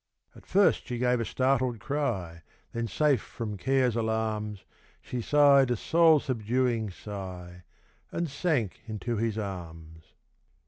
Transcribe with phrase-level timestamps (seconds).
[0.35, 4.65] At first she gave a startled cry, Then, safe from care's alarms,
[4.99, 7.65] She sigh'd a soul subduing sigh
[8.11, 10.15] And sank into his arms.